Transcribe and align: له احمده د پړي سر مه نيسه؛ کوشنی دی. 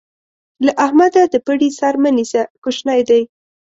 له 0.65 0.71
احمده 0.85 1.21
د 1.33 1.35
پړي 1.45 1.69
سر 1.79 1.93
مه 2.01 2.09
نيسه؛ 2.17 2.41
کوشنی 2.63 2.99
دی. 3.09 3.21